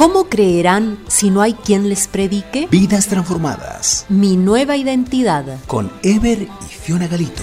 [0.00, 2.66] ¿Cómo creerán si no hay quien les predique?
[2.70, 4.06] Vidas transformadas.
[4.08, 5.44] Mi nueva identidad.
[5.66, 7.42] Con Ever y Fiona Galito.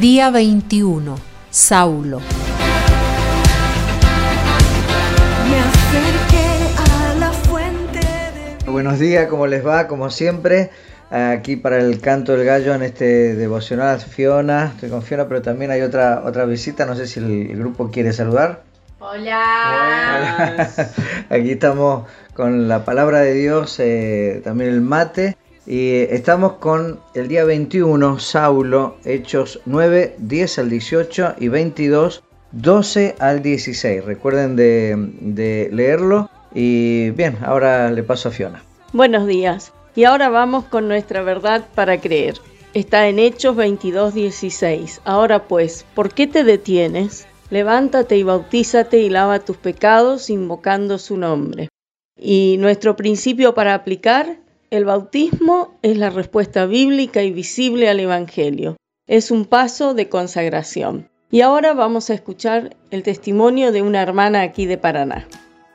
[0.00, 1.16] Día 21.
[1.52, 2.20] Saulo.
[8.66, 9.86] Buenos días, ¿cómo les va?
[9.86, 10.72] Como siempre,
[11.10, 14.72] aquí para el canto del gallo en este devocional Fiona.
[14.74, 16.86] Estoy con Fiona, pero también hay otra, otra visita.
[16.86, 18.62] No sé si el, grupo quiere saludar.
[19.00, 20.68] Hola.
[21.30, 25.36] Aquí estamos con la palabra de Dios, eh, también el mate.
[25.66, 33.16] Y estamos con el día 21, Saulo, Hechos 9, 10 al 18 y 22, 12
[33.18, 34.04] al 16.
[34.04, 36.30] Recuerden de, de leerlo.
[36.52, 38.62] Y bien, ahora le paso a Fiona.
[38.92, 39.72] Buenos días.
[39.96, 42.36] Y ahora vamos con nuestra verdad para creer.
[42.74, 45.00] Está en Hechos 22, 16.
[45.04, 47.26] Ahora pues, ¿por qué te detienes?
[47.50, 51.68] Levántate y bautízate y lava tus pecados invocando su nombre.
[52.16, 54.36] Y nuestro principio para aplicar,
[54.70, 58.76] el bautismo es la respuesta bíblica y visible al Evangelio.
[59.08, 61.08] Es un paso de consagración.
[61.32, 65.26] Y ahora vamos a escuchar el testimonio de una hermana aquí de Paraná.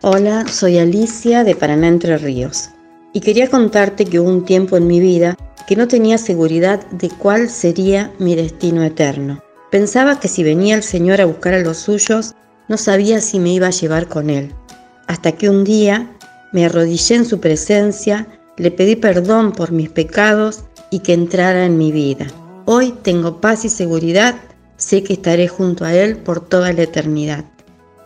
[0.00, 2.70] Hola, soy Alicia de Paraná Entre Ríos
[3.12, 7.10] y quería contarte que hubo un tiempo en mi vida que no tenía seguridad de
[7.10, 9.42] cuál sería mi destino eterno.
[9.70, 12.34] Pensaba que si venía el Señor a buscar a los suyos,
[12.68, 14.54] no sabía si me iba a llevar con Él.
[15.06, 16.10] Hasta que un día
[16.52, 21.76] me arrodillé en su presencia, le pedí perdón por mis pecados y que entrara en
[21.76, 22.26] mi vida.
[22.64, 24.36] Hoy tengo paz y seguridad,
[24.76, 27.44] sé que estaré junto a Él por toda la eternidad.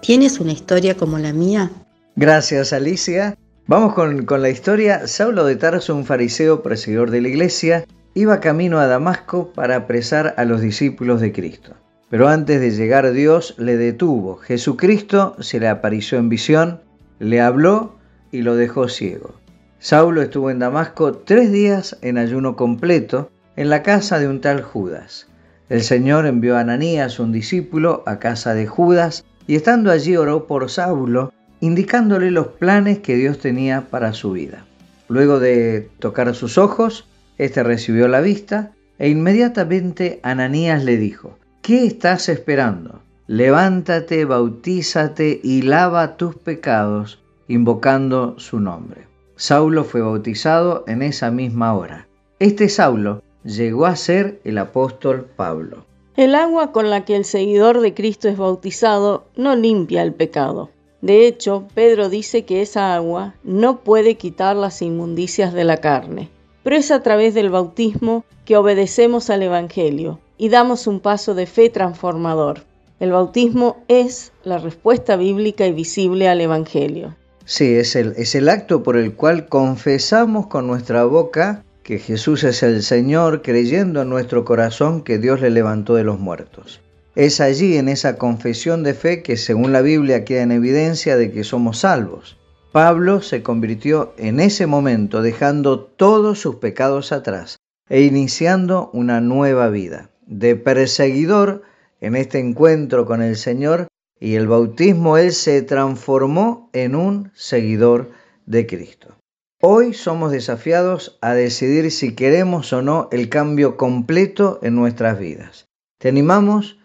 [0.01, 1.71] ¿Tienes una historia como la mía?
[2.17, 3.37] Gracias Alicia.
[3.69, 5.07] Vamos con, la historia.
[5.07, 10.35] Saulo de Tarso, un fariseo perseguidor de la iglesia, iba camino a Damasco para apresar
[10.37, 11.75] a los discípulos de Cristo.
[12.11, 14.37] Pero antes de llegar Dios le detuvo.
[14.37, 16.81] Jesucristo se le apareció en visión,
[17.21, 17.95] le habló
[18.33, 19.37] y lo dejó ciego.
[19.79, 24.63] Saulo estuvo en Damasco tres días en ayuno completo en la casa de un tal
[24.63, 25.29] Judas.
[25.69, 30.49] El Señor envió a Ananías, un discípulo, a casa de Judas, y estando allí oró
[30.49, 34.65] por Saulo indicándole los planes que Dios tenía para su vida.
[35.09, 37.07] Luego de tocar sus ojos,
[37.39, 43.01] éste recibió la vista e inmediatamente Ananías le dijo, ¿qué estás esperando?
[43.29, 49.07] Levántate, bautízate y lava tus pecados, invocando su nombre.
[49.37, 52.09] Saulo fue bautizado en esa misma hora.
[52.41, 55.85] Este Saulo llegó a ser el apóstol Pablo.
[56.17, 60.72] El agua con la que el seguidor de Cristo es bautizado no limpia el pecado.
[61.03, 66.31] De hecho, Pedro dice que esa agua no puede quitar las inmundicias de la carne,
[66.63, 71.47] pero es a través del bautismo que obedecemos al Evangelio y damos un paso de
[71.47, 72.61] fe transformador.
[73.01, 77.17] El bautismo es la respuesta bíblica y visible al Evangelio.
[77.45, 82.45] Sí, es el, es el acto por el cual confesamos con nuestra boca que Jesús
[82.45, 86.81] es el Señor, creyendo en nuestro corazón que Dios le levantó de los muertos.
[87.15, 91.31] Es allí en esa confesión de fe que según la Biblia queda en evidencia de
[91.31, 92.39] que somos salvos.
[92.73, 97.59] Pablo se convirtió en ese momento dejando todos sus pecados atrás
[97.91, 100.09] e iniciando una nueva vida.
[100.27, 101.63] De perseguidor
[102.01, 108.13] en este encuentro con el Señor y el bautismo, él se transformó en un seguidor
[108.47, 109.17] de Cristo.
[109.61, 115.67] Hoy somos desafiados a decidir si queremos o no el cambio completo en nuestras vidas.
[115.99, 116.79] Te animamos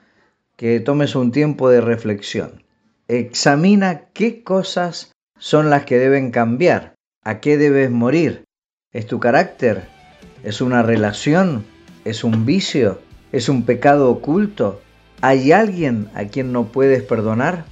[0.57, 2.63] que tomes un tiempo de reflexión.
[3.07, 8.43] Examina qué cosas son las que deben cambiar, a qué debes morir.
[8.91, 9.87] ¿Es tu carácter?
[10.43, 11.63] ¿Es una relación?
[12.05, 12.99] ¿Es un vicio?
[13.31, 14.81] ¿Es un pecado oculto?
[15.21, 17.65] ¿Hay alguien a quien no puedes perdonar?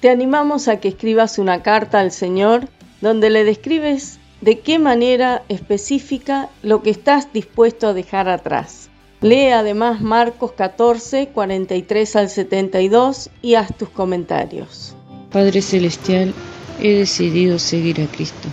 [0.00, 2.68] Te animamos a que escribas una carta al Señor
[3.02, 8.89] donde le describes de qué manera específica lo que estás dispuesto a dejar atrás.
[9.22, 14.94] Lee además Marcos 14, 43 al 72 y haz tus comentarios.
[15.30, 16.32] Padre Celestial,
[16.80, 18.48] he decidido seguir a Cristo.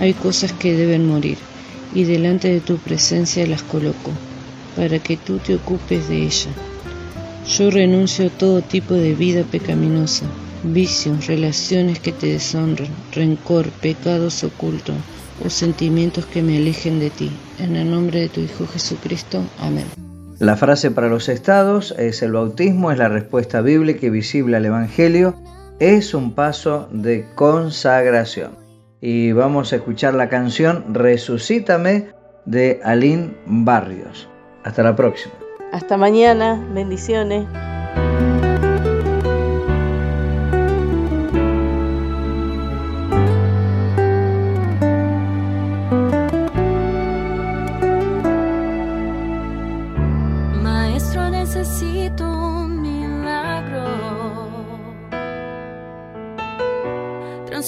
[0.00, 1.36] Hay cosas que deben morir
[1.94, 4.12] y delante de tu presencia las coloco,
[4.76, 6.50] para que tú te ocupes de ella.
[7.46, 10.24] Yo renuncio a todo tipo de vida pecaminosa,
[10.62, 14.96] vicios, relaciones que te deshonran, rencor, pecados ocultos
[15.44, 17.30] o sentimientos que me alejen de ti.
[17.58, 19.42] En el nombre de tu Hijo Jesucristo.
[19.58, 19.86] Amén.
[20.38, 24.66] La frase para los estados es el bautismo, es la respuesta bíblica y visible al
[24.66, 25.36] Evangelio,
[25.78, 28.56] es un paso de consagración.
[29.00, 32.08] Y vamos a escuchar la canción Resucítame
[32.44, 34.28] de Aline Barrios.
[34.64, 35.34] Hasta la próxima.
[35.72, 37.46] Hasta mañana, bendiciones.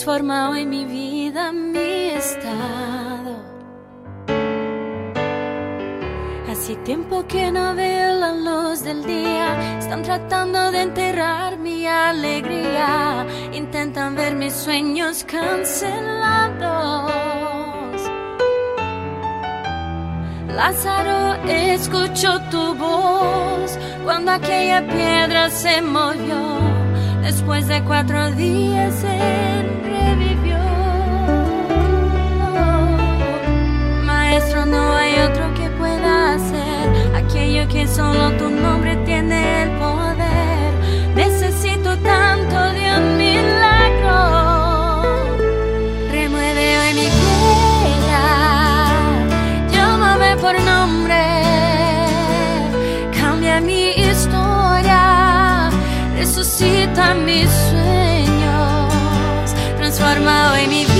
[0.04, 3.42] Transforma hoy mi vida, mi estado.
[6.46, 9.78] Hace tiempo que no veo la luz del día.
[9.78, 13.24] Están tratando de enterrar mi alegría.
[13.54, 17.10] Intentan ver mis sueños cancelados.
[20.48, 26.58] Lázaro escuchó tu voz cuando aquella piedra se movió.
[27.22, 29.43] Después de cuatro días él
[37.88, 40.72] solo tu nombre tiene el poder.
[41.14, 44.18] Necesito tanto de un milagro.
[46.10, 48.24] Remueve hoy mi piedra,
[49.72, 51.22] llámame por nombre,
[53.20, 55.70] cambia mi historia,
[56.16, 60.93] resucita mis sueños, transforma hoy mi vida.